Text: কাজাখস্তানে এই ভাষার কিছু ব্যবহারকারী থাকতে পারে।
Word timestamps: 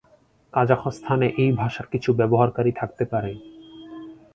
কাজাখস্তানে 0.53 1.27
এই 1.37 1.51
ভাষার 1.51 1.87
কিছু 1.91 2.09
ব্যবহারকারী 2.13 2.71
থাকতে 2.71 3.03
পারে। 3.05 3.31